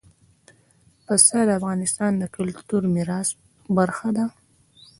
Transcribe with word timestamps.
پسه 1.05 1.37
د 1.47 1.49
افغانستان 1.59 2.11
د 2.17 2.23
کلتوري 2.35 2.89
میراث 2.95 3.29
برخه 3.77 4.09
ده. 4.17 4.25